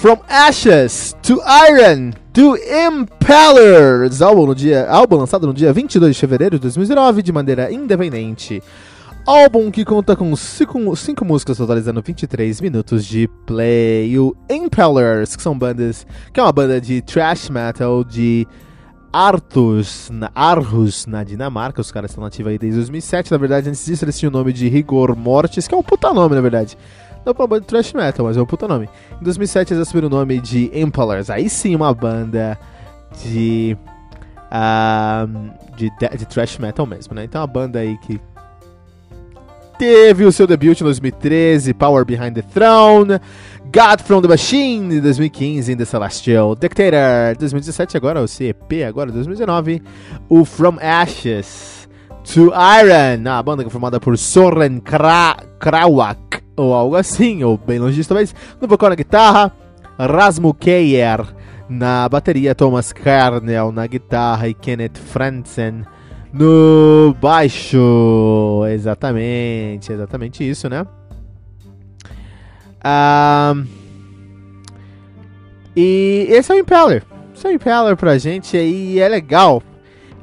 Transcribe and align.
From 0.00 0.18
Ashes 0.30 1.14
to 1.22 1.42
Iron 1.68 2.12
do 2.32 2.56
Impellers, 2.56 4.22
álbum, 4.22 4.46
no 4.46 4.54
dia, 4.54 4.88
álbum 4.88 5.16
lançado 5.16 5.46
no 5.46 5.52
dia 5.52 5.74
22 5.74 6.16
de 6.16 6.20
fevereiro 6.20 6.56
de 6.56 6.62
2019 6.62 7.22
de 7.22 7.30
maneira 7.30 7.70
independente. 7.70 8.62
Álbum 9.26 9.70
que 9.70 9.84
conta 9.84 10.16
com 10.16 10.34
5 10.34 11.22
músicas 11.22 11.58
totalizando 11.58 12.00
23 12.00 12.62
minutos 12.62 13.04
de 13.04 13.28
play. 13.44 14.18
O 14.18 14.34
Impellers, 14.48 15.36
que 15.36 15.42
são 15.42 15.56
bandas, 15.58 16.06
que 16.32 16.40
é 16.40 16.42
uma 16.42 16.50
banda 16.50 16.80
de 16.80 17.02
thrash 17.02 17.50
metal 17.50 18.02
de 18.02 18.48
Arthus, 19.12 20.08
na, 20.10 20.30
Arhus, 20.34 21.04
na 21.04 21.22
Dinamarca. 21.22 21.82
Os 21.82 21.92
caras 21.92 22.12
estão 22.12 22.24
nativos 22.24 22.52
aí 22.52 22.58
desde 22.58 22.78
2007. 22.78 23.30
Na 23.30 23.36
verdade, 23.36 23.68
antes 23.68 23.84
disso 23.84 24.06
eles 24.06 24.18
tinham 24.18 24.30
o 24.30 24.32
nome 24.32 24.50
de 24.54 24.66
Rigor 24.66 25.14
Mortis, 25.14 25.68
que 25.68 25.74
é 25.74 25.76
um 25.76 25.82
puta 25.82 26.14
nome, 26.14 26.34
na 26.34 26.40
verdade. 26.40 26.78
É 27.30 27.42
uma 27.42 27.46
banda 27.46 27.60
de 27.60 27.66
thrash 27.66 27.92
metal, 27.92 28.26
mas 28.26 28.36
é 28.36 28.42
um 28.42 28.46
puta 28.46 28.66
nome. 28.66 28.88
Em 29.20 29.24
2007 29.24 29.72
eles 29.72 29.86
assumiram 29.86 30.08
o 30.08 30.10
nome 30.10 30.40
de 30.40 30.70
Impalers. 30.74 31.30
Aí 31.30 31.48
sim, 31.48 31.74
uma 31.74 31.94
banda 31.94 32.58
de, 33.22 33.76
uh, 34.46 35.76
de, 35.76 35.90
de 36.18 36.26
thrash 36.26 36.58
metal 36.58 36.86
mesmo, 36.86 37.14
né? 37.14 37.24
Então, 37.24 37.40
uma 37.40 37.46
banda 37.46 37.78
aí 37.78 37.96
que 37.98 38.20
teve 39.80 40.26
o 40.26 40.32
seu 40.32 40.46
debut 40.46 40.78
em 40.78 40.84
2013, 40.84 41.72
Power 41.72 42.04
Behind 42.04 42.34
the 42.34 42.42
Throne, 42.42 43.18
God 43.72 44.02
from 44.04 44.20
the 44.20 44.28
Machine 44.28 44.96
em 44.96 45.00
2015, 45.00 45.74
The 45.74 45.84
Celestial 45.86 46.54
Dictator 46.54 47.34
2017, 47.38 47.96
agora 47.96 48.20
o 48.20 48.28
CEP, 48.28 48.84
agora 48.84 49.10
2019, 49.10 49.82
o 50.28 50.44
From 50.44 50.76
Ashes 50.82 51.88
to 52.24 52.52
Iron, 52.52 53.26
a 53.26 53.42
banda 53.42 53.62
é 53.62 53.70
formada 53.70 53.98
por 53.98 54.18
Soren 54.18 54.80
Kra 54.80 55.36
Krawak, 55.58 56.29
ou 56.60 56.74
algo 56.74 56.96
assim, 56.96 57.42
ou 57.42 57.56
bem 57.56 57.78
longe 57.78 57.96
disso 57.96 58.08
talvez, 58.08 58.34
no 58.60 58.68
vocal 58.68 58.90
na 58.90 58.94
guitarra, 58.94 59.52
Rasmus 59.98 60.54
Keyer 60.58 61.24
na 61.68 62.08
bateria, 62.08 62.54
Thomas 62.54 62.92
Kernel 62.92 63.70
na 63.72 63.86
guitarra 63.86 64.48
e 64.48 64.54
Kenneth 64.54 64.98
Franzen 64.98 65.84
no 66.32 67.14
baixo. 67.20 68.64
Exatamente, 68.68 69.92
exatamente 69.92 70.48
isso, 70.48 70.68
né? 70.68 70.86
Ah, 72.82 73.54
e 75.76 76.26
esse 76.30 76.50
é 76.50 76.54
o 76.54 76.58
Impeller. 76.58 77.04
Esse 77.34 77.46
é 77.46 77.50
o 77.50 77.52
Impeller 77.52 77.96
pra 77.96 78.18
gente 78.18 78.56
aí, 78.56 78.98
é 78.98 79.08
legal. 79.08 79.62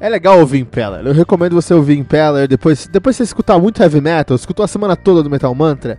É 0.00 0.08
legal 0.08 0.38
ouvir 0.38 0.60
Impeller. 0.60 1.06
Eu 1.06 1.12
recomendo 1.12 1.54
você 1.54 1.74
ouvir 1.74 1.98
Impeller 1.98 2.46
depois, 2.46 2.86
depois 2.86 3.16
você 3.16 3.24
escutar 3.24 3.58
muito 3.58 3.82
heavy 3.82 4.00
metal, 4.00 4.36
escutou 4.36 4.64
a 4.64 4.68
semana 4.68 4.94
toda 4.94 5.22
do 5.22 5.30
Metal 5.30 5.52
Mantra, 5.54 5.98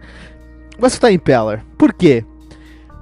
vai 0.78 0.88
escutar 0.88 1.12
Impeller. 1.12 1.64
Por 1.78 1.94
quê? 1.94 2.24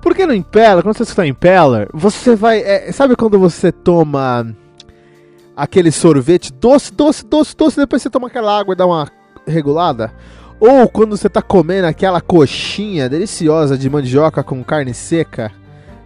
Porque 0.02 0.26
no 0.26 0.34
Impeller, 0.34 0.84
quando 0.84 0.98
você 0.98 1.04
escutar 1.04 1.28
Impeller, 1.28 1.88
você 1.94 2.36
vai. 2.36 2.60
É, 2.60 2.92
sabe 2.92 3.16
quando 3.16 3.38
você 3.38 3.72
toma 3.72 4.56
aquele 5.56 5.92
sorvete 5.92 6.52
doce, 6.54 6.94
doce, 6.94 7.26
doce, 7.26 7.56
doce, 7.56 7.78
depois 7.78 8.02
você 8.02 8.10
toma 8.10 8.28
aquela 8.28 8.60
água 8.60 8.74
e 8.74 8.78
dá 8.78 8.86
uma 8.86 9.08
regulada? 9.46 10.12
Ou 10.60 10.88
quando 10.88 11.16
você 11.16 11.30
tá 11.30 11.42
comendo 11.42 11.88
aquela 11.88 12.20
coxinha 12.20 13.08
deliciosa 13.08 13.78
de 13.78 13.90
mandioca 13.90 14.44
com 14.44 14.64
carne 14.64 14.94
seca, 14.94 15.52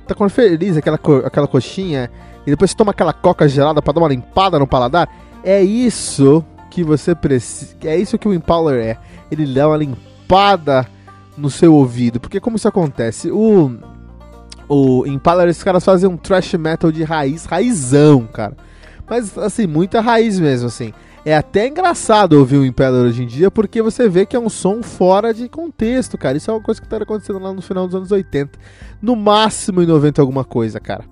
tá 0.05 0.13
comendo 0.13 0.33
feliz 0.33 0.75
aquela, 0.75 0.97
co 0.97 1.17
aquela 1.17 1.47
coxinha, 1.47 2.11
e 2.45 2.49
depois 2.49 2.71
você 2.71 2.77
toma 2.77 2.91
aquela 2.91 3.13
coca 3.13 3.47
gelada 3.47 3.81
para 3.81 3.93
dar 3.93 4.01
uma 4.01 4.09
limpada 4.09 4.57
no 4.57 4.67
paladar? 4.67 5.09
É 5.43 5.61
isso 5.61 6.43
que 6.69 6.83
você 6.83 7.13
precisa. 7.13 7.75
É 7.83 7.97
isso 7.97 8.17
que 8.17 8.27
o 8.27 8.33
Impaler 8.33 8.83
é. 8.83 8.97
Ele 9.29 9.45
dá 9.53 9.67
uma 9.67 9.77
limpada 9.77 10.87
no 11.37 11.49
seu 11.49 11.75
ouvido. 11.75 12.19
Porque 12.19 12.39
como 12.39 12.55
isso 12.55 12.67
acontece? 12.67 13.29
O. 13.29 13.71
O 14.67 15.05
Impaler, 15.05 15.49
esses 15.49 15.63
caras 15.63 15.83
fazem 15.83 16.09
um 16.09 16.15
thrash 16.15 16.53
metal 16.53 16.91
de 16.91 17.03
raiz, 17.03 17.43
raizão, 17.43 18.25
cara. 18.25 18.55
Mas 19.09 19.37
assim, 19.37 19.67
muita 19.67 19.99
raiz 19.99 20.39
mesmo, 20.39 20.67
assim. 20.67 20.93
É 21.25 21.35
até 21.35 21.67
engraçado 21.67 22.33
ouvir 22.33 22.57
o 22.57 22.65
Impaler 22.65 23.05
hoje 23.05 23.23
em 23.23 23.27
dia, 23.27 23.51
porque 23.51 23.81
você 23.81 24.07
vê 24.07 24.25
que 24.25 24.35
é 24.35 24.39
um 24.39 24.49
som 24.49 24.81
fora 24.81 25.33
de 25.33 25.49
contexto, 25.49 26.17
cara. 26.17 26.37
Isso 26.37 26.49
é 26.49 26.53
uma 26.53 26.61
coisa 26.61 26.81
que 26.81 26.87
tá 26.87 26.97
acontecendo 26.97 27.37
lá 27.39 27.53
no 27.53 27.61
final 27.61 27.85
dos 27.85 27.95
anos 27.95 28.11
80. 28.11 28.57
No 29.01 29.15
máximo 29.15 29.83
em 29.83 29.85
90 29.85 30.21
alguma 30.21 30.45
coisa, 30.45 30.79
cara. 30.79 31.03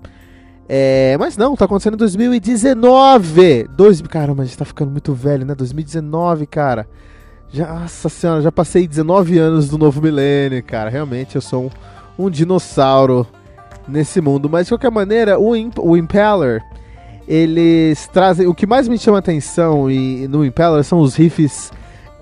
É, 0.72 1.16
mas 1.18 1.36
não, 1.36 1.56
tá 1.56 1.64
acontecendo 1.64 1.94
em 1.94 1.96
2019. 1.96 3.66
Dois, 3.76 4.00
caramba, 4.02 4.44
a 4.44 4.46
gente 4.46 4.56
tá 4.56 4.64
ficando 4.64 4.92
muito 4.92 5.12
velho, 5.12 5.44
né? 5.44 5.52
2019, 5.52 6.46
cara. 6.46 6.86
Já, 7.52 7.74
nossa 7.74 8.08
senhora, 8.08 8.40
já 8.40 8.52
passei 8.52 8.86
19 8.86 9.36
anos 9.36 9.68
do 9.68 9.76
novo 9.76 10.00
milênio, 10.00 10.62
cara. 10.62 10.88
Realmente 10.88 11.34
eu 11.34 11.42
sou 11.42 11.64
um, 12.16 12.26
um 12.26 12.30
dinossauro 12.30 13.26
nesse 13.88 14.20
mundo. 14.20 14.48
Mas 14.48 14.66
de 14.66 14.70
qualquer 14.70 14.92
maneira, 14.92 15.40
o, 15.40 15.56
Imp 15.56 15.76
o 15.80 15.96
Impaler, 15.96 16.62
eles 17.26 18.06
trazem. 18.06 18.46
O 18.46 18.54
que 18.54 18.64
mais 18.64 18.86
me 18.86 18.96
chama 18.96 19.18
atenção 19.18 19.90
e, 19.90 20.28
no 20.28 20.44
Impaler 20.44 20.84
são 20.84 21.00
os 21.00 21.16
riffs 21.16 21.72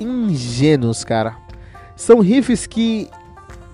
ingênuos, 0.01 1.05
cara. 1.05 1.37
São 1.95 2.21
riffs 2.21 2.67
que. 2.67 3.11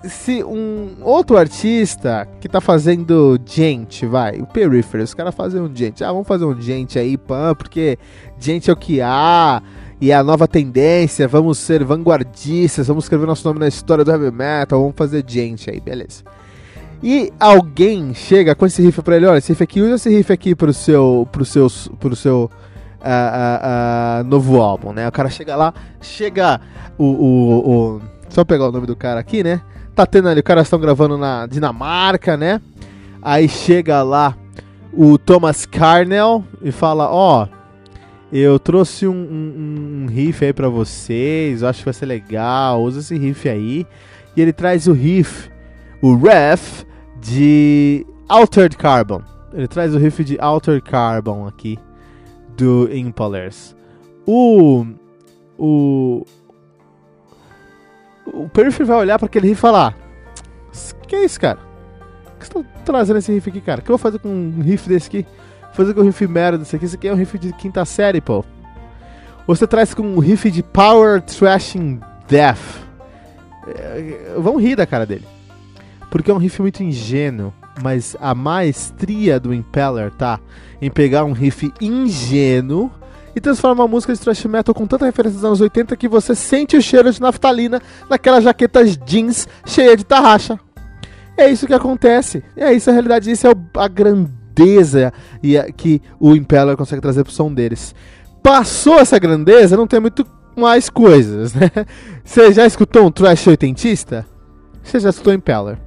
Se 0.07 0.43
um 0.43 0.97
outro 1.01 1.37
artista 1.37 2.27
que 2.39 2.47
tá 2.47 2.61
fazendo 2.61 3.39
gente, 3.45 4.05
vai, 4.05 4.39
o 4.39 4.45
Periphery, 4.45 5.03
os 5.03 5.13
caras 5.13 5.33
fazem 5.33 5.61
um 5.61 5.75
gente, 5.75 6.03
ah, 6.03 6.11
vamos 6.11 6.27
fazer 6.27 6.45
um 6.45 6.59
gente 6.59 6.99
aí, 6.99 7.17
pã, 7.17 7.55
porque 7.55 7.97
gente 8.39 8.69
é 8.69 8.73
o 8.73 8.75
que 8.75 9.01
há, 9.01 9.61
e 9.99 10.11
é 10.11 10.15
a 10.15 10.23
nova 10.23 10.47
tendência, 10.47 11.27
vamos 11.27 11.57
ser 11.57 11.83
vanguardistas, 11.83 12.87
vamos 12.87 13.05
escrever 13.05 13.25
nosso 13.25 13.47
nome 13.47 13.59
na 13.59 13.67
história 13.67 14.03
do 14.03 14.11
heavy 14.11 14.31
metal, 14.31 14.79
vamos 14.79 14.95
fazer 14.95 15.23
gente 15.25 15.69
aí, 15.69 15.79
beleza. 15.79 16.23
E 17.01 17.31
alguém 17.39 18.13
chega 18.13 18.55
com 18.55 18.65
esse 18.65 18.81
riff 18.81 19.01
pra 19.01 19.15
ele, 19.15 19.25
olha, 19.25 19.37
esse 19.37 19.51
riff 19.51 19.63
aqui, 19.63 19.81
usa 19.81 19.95
esse 19.95 20.09
riff 20.09 20.31
aqui 20.31 20.55
pro 20.55 20.73
seu, 20.73 21.27
pro 21.31 21.45
seu, 21.45 21.67
pro 21.99 22.15
seu 22.15 22.49
uh, 23.01 23.05
uh, 23.05 24.21
uh, 24.21 24.23
novo 24.25 24.61
álbum, 24.61 24.91
né? 24.91 25.07
O 25.07 25.11
cara 25.11 25.29
chega 25.29 25.55
lá, 25.55 25.73
chega 26.01 26.59
o, 26.97 27.05
o, 27.05 27.71
o, 27.97 28.01
Só 28.29 28.43
pegar 28.43 28.67
o 28.67 28.71
nome 28.71 28.87
do 28.87 28.95
cara 28.95 29.19
aqui, 29.19 29.43
né? 29.43 29.61
Tá 29.95 30.05
tendo 30.05 30.27
ali, 30.27 30.41
os 30.41 30.45
caras 30.45 30.67
estão 30.67 30.79
gravando 30.79 31.17
na 31.17 31.47
Dinamarca, 31.47 32.35
né? 32.35 32.61
Aí 33.21 33.47
chega 33.47 34.03
lá 34.03 34.35
o 34.93 35.17
Thomas 35.17 35.65
Carnell 35.65 36.43
e 36.61 36.71
fala, 36.71 37.09
ó... 37.09 37.45
Oh, 37.45 37.55
eu 38.31 38.59
trouxe 38.59 39.07
um, 39.07 39.13
um, 39.13 40.03
um 40.03 40.05
riff 40.07 40.43
aí 40.43 40.51
pra 40.51 40.67
vocês, 40.67 41.63
acho 41.63 41.79
que 41.79 41.85
vai 41.85 41.93
ser 41.93 42.05
legal, 42.07 42.81
usa 42.81 42.99
esse 42.99 43.17
riff 43.17 43.47
aí. 43.47 43.87
E 44.35 44.41
ele 44.41 44.51
traz 44.51 44.87
o 44.87 44.93
riff 44.93 45.49
o 46.01 46.15
Ref 46.15 46.83
de 47.21 48.05
Altered 48.27 48.75
Carbon. 48.77 49.21
Ele 49.53 49.67
traz 49.67 49.95
o 49.95 49.97
riff 49.97 50.23
de 50.23 50.37
Altered 50.39 50.83
Carbon 50.83 51.47
aqui 51.47 51.79
do 52.57 52.89
Impalers. 52.93 53.75
O 54.27 54.85
o 55.57 56.25
o 58.35 58.49
Periphery 58.49 58.85
vai 58.85 58.97
olhar 58.97 59.17
para 59.17 59.27
aquele 59.27 59.47
riff 59.47 59.59
e 59.59 59.61
falar: 59.61 59.95
Que 61.07 61.15
é 61.15 61.25
isso, 61.25 61.39
cara? 61.39 61.59
Que 62.39 62.45
você 62.45 62.53
tá 62.53 62.65
trazendo 62.83 63.17
esse 63.17 63.31
riff 63.31 63.49
aqui, 63.49 63.61
cara? 63.61 63.79
O 63.79 63.83
que 63.83 63.89
eu 63.89 63.97
vou 63.97 64.01
fazer 64.01 64.19
com 64.19 64.29
um 64.29 64.61
riff 64.61 64.87
desse 64.89 65.07
aqui? 65.07 65.25
Vou 65.63 65.73
fazer 65.73 65.93
com 65.93 66.01
um 66.01 66.05
riff 66.05 66.27
merda 66.27 66.57
desse 66.57 66.75
aqui? 66.75 66.85
Isso 66.85 66.95
aqui 66.95 67.07
é 67.07 67.13
um 67.13 67.15
riff 67.15 67.39
de 67.39 67.53
quinta 67.53 67.83
série, 67.85 68.19
pô. 68.19 68.43
Você 69.47 69.65
traz 69.65 69.93
com 69.93 70.03
um 70.03 70.19
riff 70.19 70.51
de 70.51 70.61
Power 70.61 71.21
Thrashing 71.21 72.01
Death. 72.27 72.83
É, 73.67 74.33
vão 74.37 74.57
rir 74.57 74.75
da 74.75 74.85
cara 74.85 75.05
dele. 75.05 75.25
Porque 76.09 76.29
é 76.29 76.33
um 76.33 76.37
riff 76.37 76.61
muito 76.61 76.83
ingênuo. 76.83 77.53
Mas 77.81 78.15
a 78.21 78.33
maestria 78.33 79.39
do 79.39 79.53
Impeller 79.53 80.11
tá 80.11 80.39
em 80.81 80.89
pegar 80.89 81.25
um 81.25 81.33
riff 81.33 81.71
ingênuo 81.81 82.91
e 83.35 83.41
transforma 83.41 83.83
a 83.83 83.87
música 83.87 84.13
de 84.13 84.19
thrash 84.19 84.45
metal 84.45 84.73
com 84.73 84.87
tanta 84.87 85.05
referência 85.05 85.37
dos 85.37 85.45
anos 85.45 85.61
80 85.61 85.95
que 85.97 86.07
você 86.07 86.33
sente 86.33 86.77
o 86.77 86.81
cheiro 86.81 87.11
de 87.11 87.21
naftalina 87.21 87.81
naquelas 88.09 88.43
jaquetas 88.43 88.97
jeans 88.97 89.47
cheia 89.65 89.97
de 89.97 90.05
tarraxa. 90.05 90.59
É 91.37 91.49
isso 91.49 91.67
que 91.67 91.73
acontece. 91.73 92.43
É 92.55 92.71
isso 92.71 92.89
a 92.89 92.93
realidade. 92.93 93.29
Isso 93.29 93.45
é 93.45 93.51
a 93.75 93.87
grandeza 93.87 95.11
que 95.75 96.01
o 96.19 96.33
Impeller 96.35 96.77
consegue 96.77 97.01
trazer 97.01 97.23
pro 97.23 97.33
som 97.33 97.53
deles. 97.53 97.93
Passou 98.41 98.99
essa 98.99 99.19
grandeza, 99.19 99.75
não 99.75 99.87
tem 99.87 99.99
muito 99.99 100.25
mais 100.55 100.89
coisas, 100.89 101.53
né? 101.53 101.69
Você 102.23 102.53
já 102.53 102.65
escutou 102.65 103.05
um 103.05 103.11
thrash 103.11 103.47
oitentista? 103.47 104.25
Você 104.81 104.99
já 104.99 105.09
escutou 105.09 105.33
Impeller. 105.33 105.77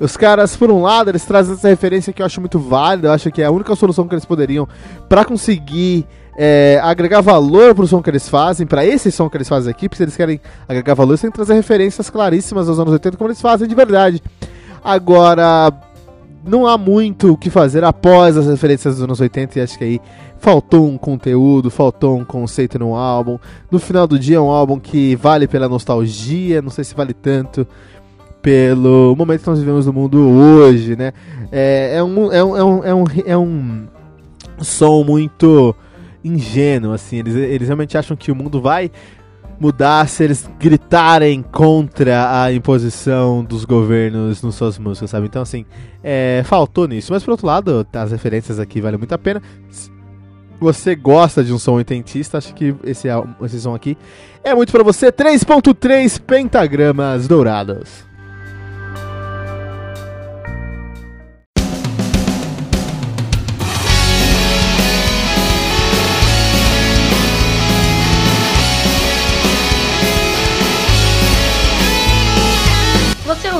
Os 0.00 0.16
caras, 0.16 0.56
por 0.56 0.70
um 0.70 0.82
lado, 0.82 1.10
eles 1.10 1.24
trazem 1.24 1.54
essa 1.54 1.68
referência 1.68 2.12
que 2.12 2.20
eu 2.20 2.26
acho 2.26 2.40
muito 2.40 2.58
válida, 2.58 3.08
eu 3.08 3.12
acho 3.12 3.30
que 3.30 3.40
é 3.40 3.44
a 3.44 3.50
única 3.50 3.74
solução 3.76 4.08
que 4.08 4.14
eles 4.14 4.24
poderiam 4.24 4.68
para 5.08 5.24
conseguir 5.24 6.06
é, 6.36 6.80
agregar 6.82 7.20
valor 7.20 7.74
pro 7.74 7.86
som 7.86 8.02
que 8.02 8.10
eles 8.10 8.28
fazem, 8.28 8.66
para 8.66 8.84
esse 8.84 9.12
som 9.12 9.30
que 9.30 9.36
eles 9.36 9.48
fazem 9.48 9.70
aqui, 9.70 9.88
porque 9.88 9.98
se 9.98 10.02
eles 10.02 10.16
querem 10.16 10.40
agregar 10.68 10.94
valor, 10.94 11.12
eles 11.12 11.20
têm 11.20 11.30
que 11.30 11.36
trazer 11.36 11.54
referências 11.54 12.10
claríssimas 12.10 12.68
aos 12.68 12.78
anos 12.78 12.92
80, 12.92 13.16
como 13.16 13.28
eles 13.28 13.40
fazem 13.40 13.68
de 13.68 13.74
verdade. 13.74 14.20
Agora, 14.82 15.72
não 16.44 16.66
há 16.66 16.76
muito 16.76 17.32
o 17.32 17.36
que 17.36 17.48
fazer 17.48 17.84
após 17.84 18.36
as 18.36 18.46
referências 18.46 18.96
dos 18.96 19.04
anos 19.04 19.20
80, 19.20 19.58
e 19.58 19.62
acho 19.62 19.78
que 19.78 19.84
aí 19.84 20.00
faltou 20.38 20.86
um 20.86 20.98
conteúdo, 20.98 21.70
faltou 21.70 22.18
um 22.18 22.24
conceito 22.24 22.78
no 22.78 22.94
álbum. 22.94 23.38
No 23.70 23.78
final 23.78 24.06
do 24.06 24.18
dia, 24.18 24.36
é 24.36 24.40
um 24.40 24.50
álbum 24.50 24.78
que 24.78 25.16
vale 25.16 25.46
pela 25.46 25.68
nostalgia, 25.68 26.60
não 26.60 26.68
sei 26.68 26.84
se 26.84 26.94
vale 26.94 27.14
tanto 27.14 27.66
pelo 28.44 29.16
momento 29.16 29.40
que 29.40 29.48
nós 29.48 29.58
vivemos 29.58 29.86
no 29.86 29.92
mundo 29.94 30.18
hoje, 30.20 30.94
né? 30.94 31.14
É, 31.50 31.94
é, 31.96 32.04
um, 32.04 32.30
é, 32.30 32.44
um, 32.44 32.56
é, 32.56 32.62
um, 32.62 32.84
é, 32.84 32.94
um, 32.94 33.04
é 33.24 33.38
um 33.38 33.86
som 34.58 35.02
muito 35.02 35.74
ingênuo, 36.22 36.92
assim. 36.92 37.20
Eles, 37.20 37.34
eles 37.34 37.68
realmente 37.68 37.96
acham 37.96 38.14
que 38.14 38.30
o 38.30 38.36
mundo 38.36 38.60
vai 38.60 38.90
mudar 39.58 40.06
se 40.08 40.24
eles 40.24 40.46
gritarem 40.60 41.40
contra 41.40 42.42
a 42.42 42.52
imposição 42.52 43.42
dos 43.42 43.64
governos 43.64 44.42
nas 44.42 44.54
suas 44.56 44.78
músicas, 44.78 45.08
sabe? 45.08 45.24
Então, 45.24 45.40
assim, 45.40 45.64
é, 46.02 46.42
faltou 46.44 46.86
nisso. 46.86 47.14
Mas, 47.14 47.24
por 47.24 47.30
outro 47.30 47.46
lado, 47.46 47.86
as 47.94 48.12
referências 48.12 48.60
aqui 48.60 48.78
valem 48.78 48.98
muito 48.98 49.14
a 49.14 49.18
pena. 49.18 49.40
Você 50.60 50.94
gosta 50.94 51.42
de 51.42 51.50
um 51.50 51.58
som 51.58 51.72
oitentista, 51.76 52.36
acho 52.36 52.54
que 52.54 52.74
esse, 52.84 53.08
esse 53.42 53.60
som 53.62 53.74
aqui 53.74 53.96
é 54.42 54.54
muito 54.54 54.70
para 54.70 54.82
você. 54.82 55.10
3.3 55.10 56.20
pentagramas 56.20 57.26
dourados. 57.26 58.12